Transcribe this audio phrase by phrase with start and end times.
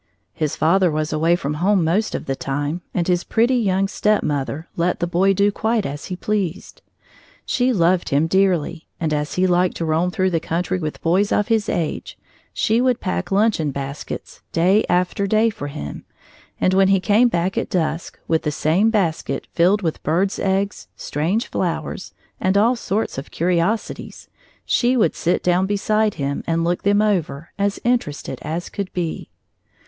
[0.33, 4.67] His father was away from home most of the time, and his pretty, young stepmother
[4.75, 6.81] let the boy do quite as he pleased.
[7.45, 11.31] She loved him dearly, and as he liked to roam through the country with boys
[11.31, 12.17] of his age,
[12.51, 16.03] she would pack luncheon baskets day after day for him,
[16.59, 20.87] and when he came back at dusk, with the same baskets filled with birds' eggs,
[20.95, 24.29] strange flowers, and all sorts of curiosities,
[24.65, 29.29] she would sit down beside him and look them over, as interested as could be.